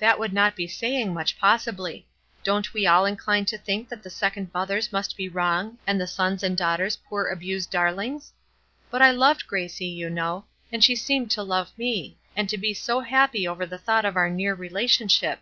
[0.00, 2.08] That would not be saying much, possibly.
[2.42, 6.06] Don't we all incline to think that the second mothers must be wrong, and the
[6.08, 8.32] sons and daughters poor abused darlings?
[8.90, 12.74] But I loved Gracie, you know, and she seemed to love me, and to be
[12.74, 15.38] so happy over the thought of our near relationship.